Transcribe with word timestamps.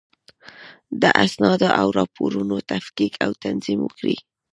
د 1.01 1.03
اسنادو 1.25 1.69
او 1.79 1.87
راپورونو 1.99 2.55
تفکیک 2.71 3.13
او 3.25 3.31
تنظیم 3.43 3.79
وکړئ. 3.83 4.15